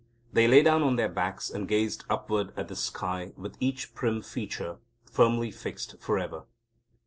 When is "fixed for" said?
5.51-6.17